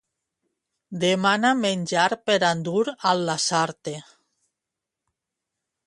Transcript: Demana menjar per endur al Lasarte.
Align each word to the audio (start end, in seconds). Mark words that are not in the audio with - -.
Demana 1.03 1.51
menjar 1.59 2.07
per 2.31 2.39
endur 2.49 2.83
al 3.13 3.25
Lasarte. 3.29 3.95